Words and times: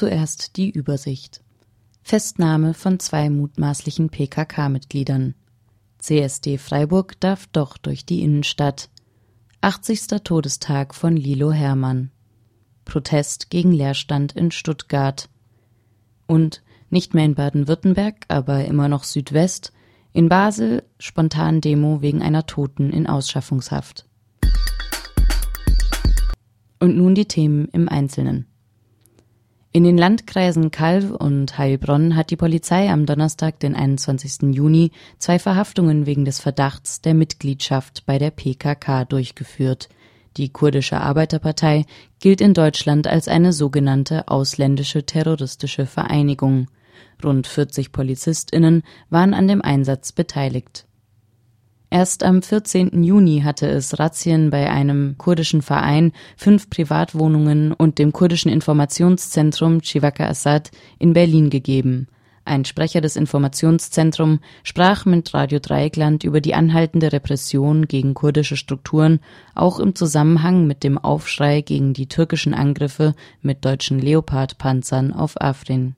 Zuerst 0.00 0.56
die 0.56 0.70
Übersicht. 0.70 1.42
Festnahme 2.00 2.72
von 2.72 2.98
zwei 3.00 3.28
mutmaßlichen 3.28 4.08
PKK-Mitgliedern. 4.08 5.34
CSD 5.98 6.56
Freiburg 6.56 7.20
darf 7.20 7.46
doch 7.48 7.76
durch 7.76 8.06
die 8.06 8.22
Innenstadt. 8.22 8.88
80. 9.60 10.06
Todestag 10.24 10.94
von 10.94 11.18
Lilo 11.18 11.52
Hermann. 11.52 12.12
Protest 12.86 13.50
gegen 13.50 13.72
Leerstand 13.72 14.32
in 14.32 14.50
Stuttgart. 14.52 15.28
Und 16.26 16.62
nicht 16.88 17.12
mehr 17.12 17.26
in 17.26 17.34
Baden-Württemberg, 17.34 18.24
aber 18.28 18.64
immer 18.64 18.88
noch 18.88 19.04
Südwest, 19.04 19.74
in 20.14 20.30
Basel 20.30 20.82
spontan 20.98 21.60
Demo 21.60 22.00
wegen 22.00 22.22
einer 22.22 22.46
Toten 22.46 22.88
in 22.88 23.06
Ausschaffungshaft. 23.06 24.08
Und 26.78 26.96
nun 26.96 27.14
die 27.14 27.26
Themen 27.26 27.68
im 27.68 27.86
Einzelnen. 27.86 28.46
In 29.72 29.84
den 29.84 29.96
Landkreisen 29.96 30.72
Calw 30.72 31.14
und 31.14 31.56
Heilbronn 31.56 32.16
hat 32.16 32.30
die 32.30 32.36
Polizei 32.36 32.90
am 32.90 33.06
Donnerstag, 33.06 33.60
den 33.60 33.76
21. 33.76 34.52
Juni, 34.52 34.90
zwei 35.18 35.38
Verhaftungen 35.38 36.06
wegen 36.06 36.24
des 36.24 36.40
Verdachts 36.40 37.02
der 37.02 37.14
Mitgliedschaft 37.14 38.04
bei 38.04 38.18
der 38.18 38.32
PKK 38.32 39.04
durchgeführt. 39.04 39.88
Die 40.36 40.48
kurdische 40.48 41.00
Arbeiterpartei 41.00 41.84
gilt 42.18 42.40
in 42.40 42.52
Deutschland 42.52 43.06
als 43.06 43.28
eine 43.28 43.52
sogenannte 43.52 44.26
ausländische 44.26 45.06
terroristische 45.06 45.86
Vereinigung. 45.86 46.66
Rund 47.22 47.46
40 47.46 47.92
PolizistInnen 47.92 48.82
waren 49.08 49.34
an 49.34 49.46
dem 49.46 49.62
Einsatz 49.62 50.10
beteiligt. 50.10 50.86
Erst 51.92 52.22
am 52.22 52.40
14. 52.40 53.02
Juni 53.02 53.40
hatte 53.44 53.66
es 53.66 53.98
Razzien 53.98 54.50
bei 54.50 54.70
einem 54.70 55.16
kurdischen 55.18 55.60
Verein, 55.60 56.12
fünf 56.36 56.70
Privatwohnungen 56.70 57.72
und 57.72 57.98
dem 57.98 58.12
kurdischen 58.12 58.52
Informationszentrum 58.52 59.80
Chivaka 59.80 60.28
Assad 60.28 60.70
in 61.00 61.14
Berlin 61.14 61.50
gegeben. 61.50 62.06
Ein 62.44 62.64
Sprecher 62.64 63.00
des 63.00 63.16
Informationszentrums 63.16 64.38
sprach 64.62 65.04
mit 65.04 65.34
Radio 65.34 65.58
Dreieckland 65.58 66.22
über 66.22 66.40
die 66.40 66.54
anhaltende 66.54 67.12
Repression 67.12 67.86
gegen 67.86 68.14
kurdische 68.14 68.56
Strukturen, 68.56 69.18
auch 69.56 69.80
im 69.80 69.96
Zusammenhang 69.96 70.68
mit 70.68 70.84
dem 70.84 70.96
Aufschrei 70.96 71.60
gegen 71.60 71.92
die 71.92 72.06
türkischen 72.06 72.54
Angriffe 72.54 73.14
mit 73.42 73.64
deutschen 73.64 73.98
Leopard-Panzern 73.98 75.12
auf 75.12 75.40
Afrin. 75.40 75.96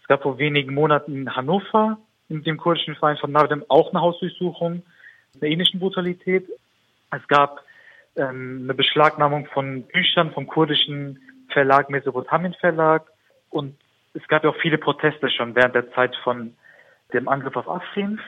Es 0.00 0.08
gab 0.08 0.22
vor 0.22 0.38
wenigen 0.38 0.72
Monaten 0.72 1.14
in 1.14 1.36
Hannover 1.36 1.98
in 2.28 2.42
dem 2.42 2.56
kurdischen 2.56 2.96
Verein 2.96 3.16
von 3.16 3.32
Nardem 3.32 3.64
auch 3.68 3.90
eine 3.90 4.00
Hausdurchsuchung 4.00 4.82
einer 5.40 5.50
ähnlichen 5.50 5.80
Brutalität. 5.80 6.48
Es 7.10 7.26
gab 7.28 7.62
ähm, 8.16 8.62
eine 8.64 8.74
Beschlagnahmung 8.74 9.46
von 9.46 9.82
Büchern 9.82 10.32
vom 10.32 10.46
kurdischen 10.46 11.20
Verlag 11.50 11.90
Mesopotamien 11.90 12.54
Verlag 12.54 13.04
und 13.50 13.76
es 14.14 14.26
gab 14.28 14.44
ja 14.44 14.50
auch 14.50 14.60
viele 14.60 14.78
Proteste 14.78 15.30
schon 15.30 15.54
während 15.54 15.74
der 15.74 15.92
Zeit 15.92 16.16
von 16.24 16.54
dem 17.12 17.28
Angriff 17.28 17.56
auf 17.56 17.68
Afrin. 17.68 18.18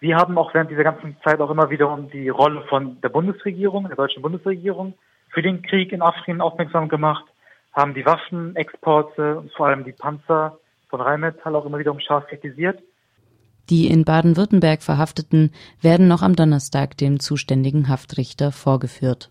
Wir 0.00 0.16
haben 0.16 0.38
auch 0.38 0.54
während 0.54 0.70
dieser 0.70 0.84
ganzen 0.84 1.16
Zeit 1.24 1.40
auch 1.40 1.50
immer 1.50 1.70
wieder 1.70 1.90
um 1.90 2.10
die 2.10 2.28
Rolle 2.28 2.62
von 2.68 3.00
der 3.00 3.08
Bundesregierung, 3.08 3.86
der 3.88 3.96
deutschen 3.96 4.22
Bundesregierung 4.22 4.94
für 5.30 5.42
den 5.42 5.62
Krieg 5.62 5.92
in 5.92 6.02
Afrin 6.02 6.40
aufmerksam 6.40 6.88
gemacht, 6.88 7.24
haben 7.72 7.94
die 7.94 8.04
Waffenexporte 8.04 9.38
und 9.38 9.52
vor 9.52 9.68
allem 9.68 9.84
die 9.84 9.92
Panzer 9.92 10.58
von 10.88 11.00
Rheinmetall 11.00 11.54
auch 11.54 11.66
immer 11.66 11.78
wieder 11.78 11.92
um 11.92 12.00
scharf 12.00 12.26
kritisiert. 12.26 12.82
Die 13.70 13.86
in 13.86 14.04
Baden-Württemberg 14.04 14.82
Verhafteten 14.82 15.52
werden 15.80 16.08
noch 16.08 16.22
am 16.22 16.34
Donnerstag 16.34 16.96
dem 16.96 17.20
zuständigen 17.20 17.88
Haftrichter 17.88 18.50
vorgeführt. 18.50 19.30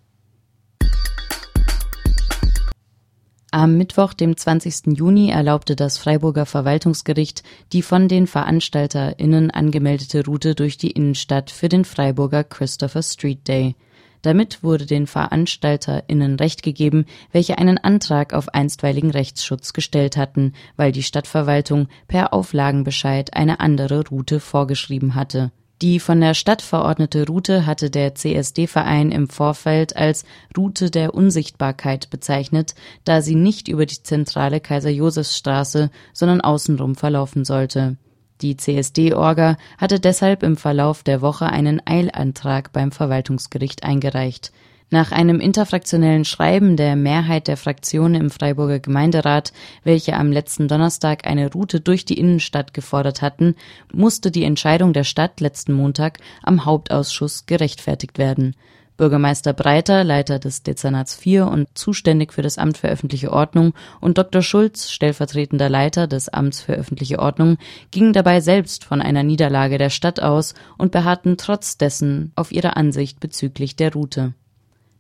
Am 3.52 3.78
Mittwoch, 3.78 4.14
dem 4.14 4.38
20. 4.38 4.98
Juni, 4.98 5.32
erlaubte 5.32 5.76
das 5.76 5.98
Freiburger 5.98 6.46
Verwaltungsgericht 6.46 7.44
die 7.74 7.82
von 7.82 8.08
den 8.08 8.28
VeranstalterInnen 8.28 9.52
angemeldete 9.52 10.24
Route 10.24 10.56
durch 10.56 10.78
die 10.78 10.92
Innenstadt 10.92 11.50
für 11.50 11.68
den 11.68 11.84
Freiburger 11.84 12.44
Christopher 12.44 13.04
Street 13.04 13.46
Day. 13.48 13.76
Damit 14.22 14.64
wurde 14.64 14.86
den 14.86 15.08
VeranstalterInnen 15.08 16.36
Recht 16.36 16.62
gegeben, 16.62 17.06
welche 17.32 17.58
einen 17.58 17.78
Antrag 17.78 18.34
auf 18.34 18.50
einstweiligen 18.50 19.12
Rechtsschutz 19.12 19.74
gestellt 19.74 20.18
hatten, 20.18 20.54
weil 20.76 20.92
die 20.92 21.04
Stadtverwaltung 21.04 21.88
per 22.08 22.34
Auflagenbescheid 22.34 23.34
eine 23.34 23.60
andere 23.60 24.06
Route 24.08 24.40
vorgeschrieben 24.40 25.16
hatte. 25.16 25.52
Die 25.82 26.02
von 26.02 26.20
der 26.20 26.34
Stadt 26.34 26.62
verordnete 26.62 27.26
Route 27.26 27.66
hatte 27.66 27.90
der 27.90 28.14
CSD-Verein 28.14 29.14
im 29.14 29.30
Vorfeld 29.30 29.96
als 29.96 30.26
Route 30.58 30.92
der 30.92 31.14
Unsichtbarkeit 31.14 32.10
bezeichnet, 32.10 32.76
da 33.06 33.22
sie 33.22 33.36
nicht 33.36 33.70
über 33.70 33.86
die 33.86 34.04
zentrale 34.04 34.60
Kaiser-Josefs-Straße, 34.60 35.90
sondern 36.12 36.42
außenrum 36.42 36.96
verlaufen 36.96 37.46
sollte 37.46 37.96
die 38.42 38.56
CSD-Orga 38.56 39.58
hatte 39.78 40.00
deshalb 40.00 40.44
im 40.44 40.56
Verlauf 40.56 41.04
der 41.04 41.22
Woche 41.22 41.48
einen 41.48 41.82
Eilantrag 41.86 42.72
beim 42.72 42.92
Verwaltungsgericht 42.92 43.84
eingereicht. 43.84 44.52
Nach 44.92 45.12
einem 45.12 45.40
interfraktionellen 45.40 46.26
Schreiben 46.26 46.76
der 46.76 46.96
Mehrheit 46.96 47.48
der 47.48 47.58
Fraktionen 47.58 48.20
im 48.20 48.30
Freiburger 48.32 48.80
Gemeinderat, 48.80 49.54
welche 49.84 50.16
am 50.16 50.32
letzten 50.32 50.68
Donnerstag 50.68 51.28
eine 51.28 51.52
Route 51.52 51.80
durch 51.80 52.06
die 52.06 52.18
Innenstadt 52.18 52.74
gefordert 52.74 53.22
hatten, 53.22 53.56
musste 53.94 54.32
die 54.32 54.46
Entscheidung 54.46 54.94
der 54.94 55.04
Stadt 55.04 55.42
letzten 55.42 55.74
Montag 55.74 56.18
am 56.42 56.66
Hauptausschuss 56.66 57.46
gerechtfertigt 57.46 58.18
werden 58.18 58.56
Bürgermeister 59.00 59.54
Breiter, 59.54 60.04
Leiter 60.04 60.40
des 60.40 60.62
Dezernats 60.62 61.16
4 61.16 61.48
und 61.48 61.70
zuständig 61.74 62.34
für 62.34 62.42
das 62.42 62.58
Amt 62.58 62.78
für 62.78 62.90
öffentliche 62.90 63.32
Ordnung, 63.32 63.74
und 64.02 64.18
Dr. 64.18 64.42
Schulz, 64.42 64.92
stellvertretender 64.92 65.70
Leiter 65.70 66.06
des 66.06 66.28
Amts 66.28 66.60
für 66.60 66.74
öffentliche 66.74 67.20
Ordnung, 67.20 67.58
gingen 67.92 68.12
dabei 68.12 68.42
selbst 68.42 68.84
von 68.84 69.02
einer 69.02 69.24
Niederlage 69.24 69.78
der 69.78 69.90
Stadt 69.90 70.22
aus 70.22 70.54
und 70.78 70.92
beharrten 70.92 71.38
trotz 71.38 71.78
dessen 71.78 72.34
auf 72.36 72.52
ihre 72.52 72.76
Ansicht 72.76 73.22
bezüglich 73.22 73.78
der 73.78 73.94
Route. 73.94 74.34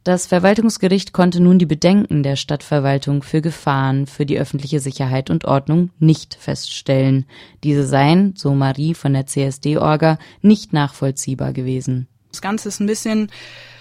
Das 0.05 0.27
Verwaltungsgericht 0.27 1.11
konnte 1.11 1.41
nun 1.41 1.59
die 1.59 1.65
Bedenken 1.65 2.23
der 2.23 2.37
Stadtverwaltung 2.37 3.21
für 3.21 3.41
Gefahren 3.41 4.07
für 4.07 4.25
die 4.25 4.39
öffentliche 4.39 4.79
Sicherheit 4.79 5.29
und 5.29 5.43
Ordnung 5.43 5.89
nicht 5.99 6.35
feststellen. 6.35 7.25
Diese 7.65 7.85
seien, 7.85 8.33
so 8.37 8.55
Marie 8.55 8.93
von 8.93 9.11
der 9.11 9.25
CSD-Orga, 9.25 10.17
nicht 10.41 10.71
nachvollziehbar 10.71 11.51
gewesen. 11.51 12.07
Das 12.31 12.41
Ganze 12.41 12.69
ist 12.69 12.79
ein 12.79 12.87
bisschen 12.87 13.29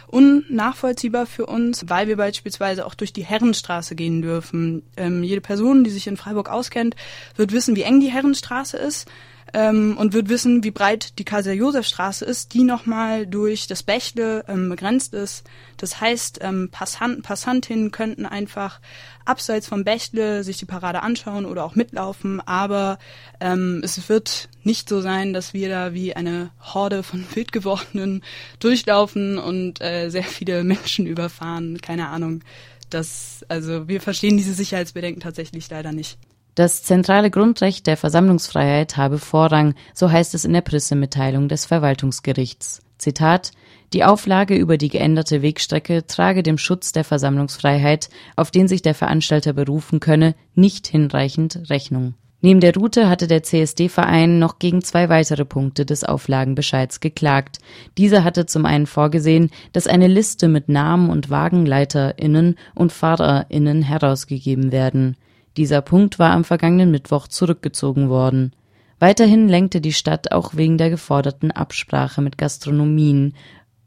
unnachvollziehbar 0.08 1.26
für 1.26 1.46
uns, 1.46 1.88
weil 1.88 2.08
wir 2.08 2.16
beispielsweise 2.16 2.86
auch 2.86 2.94
durch 2.94 3.12
die 3.12 3.24
Herrenstraße 3.24 3.94
gehen 3.94 4.22
dürfen. 4.22 4.82
Ähm, 4.96 5.22
jede 5.22 5.40
Person, 5.40 5.84
die 5.84 5.90
sich 5.90 6.06
in 6.06 6.16
Freiburg 6.16 6.48
auskennt, 6.48 6.96
wird 7.36 7.52
wissen, 7.52 7.76
wie 7.76 7.82
eng 7.82 8.00
die 8.00 8.10
Herrenstraße 8.10 8.76
ist 8.76 9.08
ähm, 9.54 9.96
und 9.96 10.12
wird 10.12 10.28
wissen, 10.28 10.62
wie 10.64 10.70
breit 10.70 11.18
die 11.18 11.24
Kaiser-Josef-Straße 11.24 12.24
ist, 12.24 12.54
die 12.54 12.64
nochmal 12.64 13.26
durch 13.26 13.66
das 13.66 13.82
Bächle 13.82 14.44
ähm, 14.48 14.68
begrenzt 14.68 15.14
ist. 15.14 15.44
Das 15.76 16.00
heißt, 16.00 16.40
ähm, 16.42 16.68
Passanten, 16.70 17.22
Passantinnen 17.22 17.90
könnten 17.90 18.26
einfach 18.26 18.80
abseits 19.24 19.66
vom 19.66 19.84
Bächle 19.84 20.42
sich 20.44 20.56
die 20.56 20.64
Parade 20.64 21.02
anschauen 21.02 21.44
oder 21.44 21.64
auch 21.64 21.74
mitlaufen, 21.74 22.40
aber 22.40 22.98
ähm, 23.40 23.80
es 23.84 24.08
wird 24.08 24.48
nicht 24.62 24.88
so 24.88 25.00
sein, 25.00 25.32
dass 25.32 25.54
wir 25.54 25.68
da 25.68 25.94
wie 25.94 26.14
eine 26.14 26.50
Horde 26.60 27.02
von 27.02 27.24
Wildgewordenen 27.34 28.22
durchlaufen 28.58 29.38
und 29.38 29.80
äh, 29.80 30.10
sehr 30.10 30.24
viele 30.24 30.64
Menschen 30.64 31.06
überfahren. 31.06 31.80
Keine 31.80 32.08
Ahnung. 32.08 32.42
Das, 32.90 33.44
also 33.48 33.86
wir 33.86 34.00
verstehen 34.00 34.38
diese 34.38 34.54
Sicherheitsbedenken 34.54 35.20
tatsächlich 35.20 35.68
leider 35.68 35.92
nicht. 35.92 36.18
Das 36.58 36.82
zentrale 36.82 37.30
Grundrecht 37.30 37.86
der 37.86 37.96
Versammlungsfreiheit 37.96 38.96
habe 38.96 39.18
Vorrang, 39.18 39.76
so 39.94 40.10
heißt 40.10 40.34
es 40.34 40.44
in 40.44 40.52
der 40.52 40.60
Pressemitteilung 40.60 41.48
des 41.48 41.66
Verwaltungsgerichts. 41.66 42.82
Zitat 42.98 43.52
Die 43.92 44.02
Auflage 44.02 44.56
über 44.56 44.76
die 44.76 44.88
geänderte 44.88 45.40
Wegstrecke 45.40 46.08
trage 46.08 46.42
dem 46.42 46.58
Schutz 46.58 46.90
der 46.90 47.04
Versammlungsfreiheit, 47.04 48.08
auf 48.34 48.50
den 48.50 48.66
sich 48.66 48.82
der 48.82 48.96
Veranstalter 48.96 49.52
berufen 49.52 50.00
könne, 50.00 50.34
nicht 50.56 50.88
hinreichend 50.88 51.70
Rechnung. 51.70 52.14
Neben 52.40 52.58
der 52.58 52.74
Route 52.74 53.08
hatte 53.08 53.28
der 53.28 53.44
CSD-Verein 53.44 54.40
noch 54.40 54.58
gegen 54.58 54.82
zwei 54.82 55.08
weitere 55.08 55.44
Punkte 55.44 55.86
des 55.86 56.02
Auflagenbescheids 56.02 56.98
geklagt. 56.98 57.58
Dieser 57.98 58.24
hatte 58.24 58.46
zum 58.46 58.66
einen 58.66 58.86
vorgesehen, 58.86 59.50
dass 59.72 59.86
eine 59.86 60.08
Liste 60.08 60.48
mit 60.48 60.68
Namen 60.68 61.08
und 61.08 61.30
WagenleiterInnen 61.30 62.56
und 62.74 62.90
FahrerInnen 62.90 63.82
herausgegeben 63.82 64.72
werden. 64.72 65.16
Dieser 65.58 65.82
Punkt 65.82 66.20
war 66.20 66.30
am 66.30 66.44
vergangenen 66.44 66.92
Mittwoch 66.92 67.26
zurückgezogen 67.26 68.08
worden. 68.08 68.52
Weiterhin 69.00 69.48
lenkte 69.48 69.80
die 69.80 69.92
Stadt 69.92 70.30
auch 70.30 70.54
wegen 70.54 70.78
der 70.78 70.88
geforderten 70.88 71.50
Absprache 71.50 72.22
mit 72.22 72.38
Gastronomien, 72.38 73.34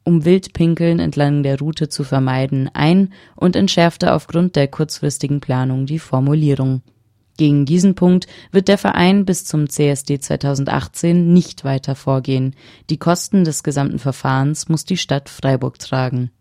um 0.04 0.26
Wildpinkeln 0.26 1.00
entlang 1.00 1.44
der 1.44 1.58
Route 1.60 1.88
zu 1.88 2.04
vermeiden, 2.04 2.70
ein 2.74 3.14
und 3.38 3.56
entschärfte 3.56 4.14
aufgrund 4.14 4.58
der 4.58 4.68
kurzfristigen 4.68 5.40
Planung 5.40 5.86
die 5.86 6.00
Formulierung. 6.00 6.82
Gegen 7.38 7.66
diesen 7.66 7.96
Punkt 7.96 8.28
wird 8.52 8.68
der 8.68 8.78
Verein 8.78 9.24
bis 9.24 9.46
zum 9.46 9.70
CSD 9.70 10.20
2018 10.20 11.32
nicht 11.32 11.64
weiter 11.64 11.96
vorgehen. 11.96 12.54
Die 12.90 12.98
Kosten 12.98 13.46
des 13.46 13.64
gesamten 13.64 13.98
Verfahrens 13.98 14.68
muss 14.68 14.84
die 14.84 14.98
Stadt 14.98 15.30
Freiburg 15.30 15.80
tragen 15.80 16.32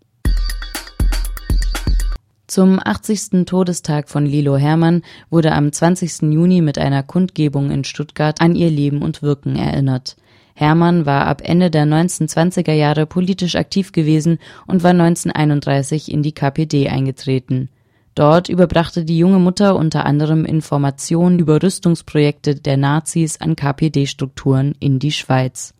Zum 2.50 2.80
80. 2.84 3.46
Todestag 3.46 4.08
von 4.08 4.26
Lilo 4.26 4.56
Hermann 4.56 5.02
wurde 5.30 5.52
am 5.52 5.70
20. 5.70 6.32
Juni 6.32 6.62
mit 6.62 6.78
einer 6.78 7.04
Kundgebung 7.04 7.70
in 7.70 7.84
Stuttgart 7.84 8.40
an 8.40 8.56
ihr 8.56 8.70
Leben 8.70 9.02
und 9.02 9.22
Wirken 9.22 9.54
erinnert. 9.54 10.16
Hermann 10.54 11.06
war 11.06 11.28
ab 11.28 11.42
Ende 11.44 11.70
der 11.70 11.84
1920er 11.84 12.72
Jahre 12.72 13.06
politisch 13.06 13.54
aktiv 13.54 13.92
gewesen 13.92 14.40
und 14.66 14.82
war 14.82 14.90
1931 14.90 16.10
in 16.10 16.24
die 16.24 16.32
KPD 16.32 16.88
eingetreten. 16.88 17.68
Dort 18.16 18.48
überbrachte 18.48 19.04
die 19.04 19.18
junge 19.18 19.38
Mutter 19.38 19.76
unter 19.76 20.04
anderem 20.04 20.44
Informationen 20.44 21.38
über 21.38 21.62
Rüstungsprojekte 21.62 22.56
der 22.56 22.76
Nazis 22.76 23.40
an 23.40 23.54
KPD-Strukturen 23.54 24.74
in 24.80 24.98
die 24.98 25.12
Schweiz 25.12 25.72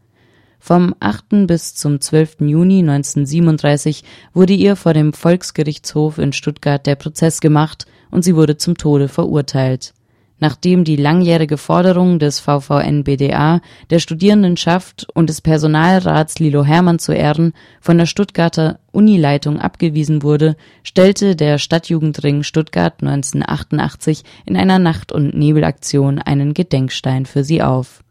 vom 0.61 0.95
8. 1.01 1.47
bis 1.47 1.75
zum 1.75 2.01
12. 2.01 2.43
Juni 2.43 2.81
1937 2.81 4.05
wurde 4.35 4.53
ihr 4.53 4.77
vor 4.77 4.93
dem 4.93 5.13
Volksgerichtshof 5.13 6.19
in 6.19 6.33
Stuttgart 6.33 6.87
der 6.87 6.95
Prozess 6.95 7.41
gemacht 7.41 7.87
und 8.11 8.23
sie 8.23 8.37
wurde 8.37 8.59
zum 8.59 8.77
Tode 8.77 9.09
verurteilt. 9.09 9.95
Nachdem 10.39 10.85
die 10.85 10.97
langjährige 10.97 11.59
Forderung 11.59 12.19
des 12.19 12.41
VVN-BDA, 12.41 13.61
der 13.91 13.99
Studierendenschaft 13.99 15.07
und 15.15 15.29
des 15.29 15.43
Personalrats 15.43 16.39
Lilo 16.39 16.65
Hermann 16.65 16.99
zu 16.99 17.13
Ehren 17.13 17.53
von 17.81 17.99
der 17.99 18.07
Stuttgarter 18.07 18.81
Unileitung 18.91 19.61
abgewiesen 19.61 20.23
wurde, 20.23 20.57
stellte 20.83 21.37
der 21.37 21.59
Stadtjugendring 21.59 22.43
Stuttgart 22.43 23.03
1988 23.03 24.25
in 24.47 24.57
einer 24.57 24.79
Nacht- 24.79 25.13
und 25.13 25.35
Nebelaktion 25.35 26.19
einen 26.19 26.55
Gedenkstein 26.55 27.27
für 27.27 27.45
sie 27.45 27.63
auf 27.63 28.03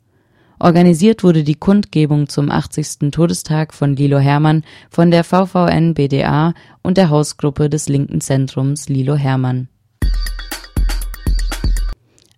Organisiert 0.59 1.23
wurde 1.23 1.43
die 1.45 1.55
Kundgebung 1.55 2.27
zum 2.27 2.51
80. 2.51 3.11
Todestag 3.11 3.73
von 3.73 3.95
Lilo 3.95 4.19
Hermann 4.19 4.63
von 4.89 5.09
der 5.09 5.23
VVN-BDA 5.23 6.53
und 6.81 6.97
der 6.97 7.09
Hausgruppe 7.09 7.69
des 7.69 7.87
linken 7.87 8.19
Zentrums 8.19 8.89
Lilo 8.89 9.15
Hermann. 9.15 9.69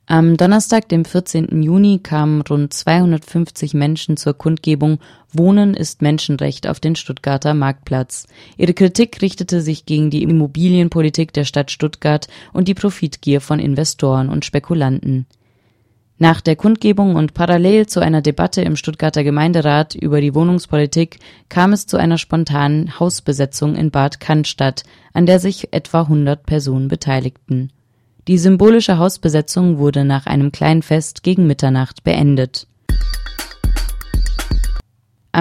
Am 0.06 0.38
Donnerstag, 0.38 0.89
dem 0.89 1.06
14. 1.06 1.63
Juni, 1.63 2.00
kamen 2.00 2.41
rund 2.41 2.73
250 2.73 3.73
Menschen 3.73 4.18
zur 4.18 4.33
Kundgebung 4.33 5.00
Wohnen 5.31 5.74
ist 5.74 6.01
Menschenrecht 6.01 6.67
auf 6.67 6.81
den 6.81 6.97
Stuttgarter 6.97 7.53
Marktplatz. 7.53 8.27
Ihre 8.57 8.74
Kritik 8.74 9.21
richtete 9.21 9.62
sich 9.62 9.85
gegen 9.85 10.09
die 10.09 10.24
Immobilienpolitik 10.24 11.31
der 11.31 11.45
Stadt 11.45 11.71
Stuttgart 11.71 12.27
und 12.51 12.67
die 12.67 12.74
Profitgier 12.74 13.39
von 13.39 13.59
Investoren 13.59 14.29
und 14.29 14.44
Spekulanten. 14.44 15.25
Nach 16.21 16.39
der 16.39 16.56
Kundgebung 16.56 17.15
und 17.15 17.33
parallel 17.33 17.88
zu 17.88 18.00
einer 18.00 18.21
Debatte 18.21 18.62
im 18.62 18.75
Stuttgarter 18.75 19.23
Gemeinderat 19.23 19.95
über 19.95 20.21
die 20.21 20.35
Wohnungspolitik 20.35 21.18
kam 21.50 21.73
es 21.73 21.88
zu 21.88 21.97
einer 21.97 22.19
spontanen 22.19 23.00
Hausbesetzung 23.00 23.73
in 23.73 23.89
Bad 23.89 24.19
Cannstatt, 24.19 24.83
an 25.13 25.25
der 25.25 25.39
sich 25.39 25.73
etwa 25.73 26.01
100 26.01 26.45
Personen 26.45 26.89
beteiligten. 26.89 27.71
Die 28.27 28.38
symbolische 28.38 29.00
Hausbesetzung 29.00 29.79
wurde 29.79 30.06
nach 30.06 30.27
einem 30.27 30.51
kleinen 30.51 30.83
Fest 30.83 31.23
gegen 31.23 31.47
Mitternacht 31.47 32.03
beendet. 32.03 32.67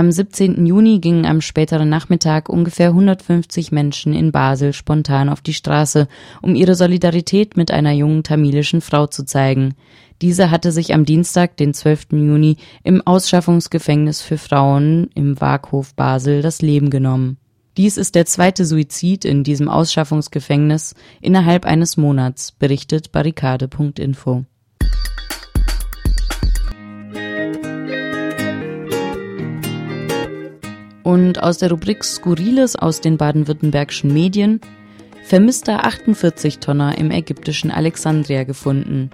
Am 0.00 0.10
17. 0.10 0.64
Juni 0.64 0.98
gingen 0.98 1.26
am 1.26 1.42
späteren 1.42 1.90
Nachmittag 1.90 2.48
ungefähr 2.48 2.88
150 2.88 3.70
Menschen 3.70 4.14
in 4.14 4.32
Basel 4.32 4.72
spontan 4.72 5.28
auf 5.28 5.42
die 5.42 5.52
Straße, 5.52 6.08
um 6.40 6.54
ihre 6.54 6.74
Solidarität 6.74 7.58
mit 7.58 7.70
einer 7.70 7.92
jungen 7.92 8.22
tamilischen 8.22 8.80
Frau 8.80 9.08
zu 9.08 9.26
zeigen. 9.26 9.74
Diese 10.22 10.50
hatte 10.50 10.72
sich 10.72 10.94
am 10.94 11.04
Dienstag, 11.04 11.58
den 11.58 11.74
12. 11.74 12.12
Juni, 12.12 12.56
im 12.82 13.06
Ausschaffungsgefängnis 13.06 14.22
für 14.22 14.38
Frauen 14.38 15.10
im 15.14 15.38
Waaghof 15.38 15.94
Basel 15.94 16.40
das 16.40 16.62
Leben 16.62 16.88
genommen. 16.88 17.36
Dies 17.76 17.98
ist 17.98 18.14
der 18.14 18.24
zweite 18.24 18.64
Suizid 18.64 19.26
in 19.26 19.44
diesem 19.44 19.68
Ausschaffungsgefängnis 19.68 20.94
innerhalb 21.20 21.66
eines 21.66 21.98
Monats, 21.98 22.52
berichtet 22.52 23.12
barrikade.info. 23.12 24.46
Und 31.10 31.42
aus 31.42 31.58
der 31.58 31.70
Rubrik 31.70 32.04
Skurriles 32.04 32.76
aus 32.76 33.00
den 33.00 33.16
baden-württembergischen 33.16 34.14
Medien 34.14 34.60
vermisster 35.24 35.84
48-Tonner 35.84 36.98
im 36.98 37.10
ägyptischen 37.10 37.72
Alexandria 37.72 38.44
gefunden. 38.44 39.10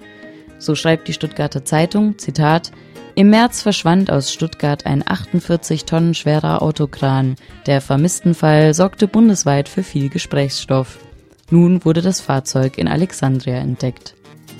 So 0.58 0.74
schreibt 0.74 1.08
die 1.08 1.14
Stuttgarter 1.14 1.64
Zeitung, 1.64 2.18
Zitat, 2.18 2.70
im 3.14 3.30
März 3.30 3.62
verschwand 3.62 4.10
aus 4.10 4.30
Stuttgart 4.30 4.84
ein 4.84 5.04
48 5.08 5.86
Tonnen 5.86 6.12
schwerer 6.12 6.60
Autokran. 6.60 7.36
Der 7.64 7.80
Vermisstenfall 7.80 8.74
sorgte 8.74 9.08
bundesweit 9.08 9.66
für 9.66 9.82
viel 9.82 10.10
Gesprächsstoff. 10.10 10.98
Nun 11.48 11.82
wurde 11.86 12.02
das 12.02 12.20
Fahrzeug 12.20 12.76
in 12.76 12.88
Alexandria 12.88 13.56
entdeckt. 13.56 14.14